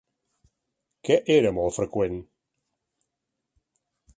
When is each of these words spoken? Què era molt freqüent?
Què 1.09 1.17
era 1.35 1.51
molt 1.57 1.77
freqüent? 1.77 2.17